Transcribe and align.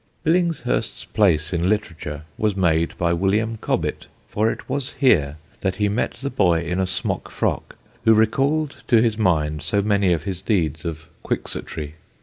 Billingshurst's 0.23 1.05
place 1.05 1.53
in 1.53 1.69
literature 1.69 2.23
was 2.35 2.55
made 2.55 2.97
by 2.97 3.13
William 3.13 3.57
Cobbett, 3.57 4.07
for 4.27 4.49
it 4.51 4.67
was 4.67 4.93
here 4.93 5.37
that 5.61 5.75
he 5.75 5.89
met 5.89 6.15
the 6.15 6.31
boy 6.31 6.61
in 6.63 6.79
a 6.79 6.87
smock 6.87 7.29
frock 7.29 7.75
who 8.03 8.15
recalled 8.15 8.77
to 8.87 8.99
his 8.99 9.15
mind 9.19 9.61
so 9.61 9.79
many 9.83 10.11
of 10.11 10.23
his 10.23 10.41
deeds 10.41 10.85
of 10.85 11.05
Quixotry. 11.21 11.93